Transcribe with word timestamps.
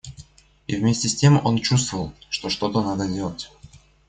И 0.65 0.75
вместе 0.77 1.07
с 1.07 1.13
тем 1.15 1.39
он 1.45 1.59
чувствовал, 1.59 2.11
что 2.31 2.49
что-то 2.49 2.81
надо 2.81 3.05
сделать. 3.05 3.51